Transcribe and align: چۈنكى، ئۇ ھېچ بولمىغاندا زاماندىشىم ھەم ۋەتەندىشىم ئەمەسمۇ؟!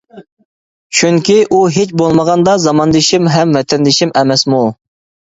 چۈنكى، 0.99 1.35
ئۇ 1.57 1.59
ھېچ 1.75 1.91
بولمىغاندا 2.01 2.55
زاماندىشىم 2.63 3.29
ھەم 3.33 3.53
ۋەتەندىشىم 3.57 4.15
ئەمەسمۇ؟! 4.23 4.63